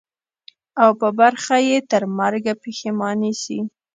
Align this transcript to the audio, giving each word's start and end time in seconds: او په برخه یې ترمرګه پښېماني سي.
او 0.81 0.89
په 1.01 1.07
برخه 1.19 1.55
یې 1.67 1.77
ترمرګه 1.91 2.53
پښېماني 2.63 3.33
سي. 3.43 3.59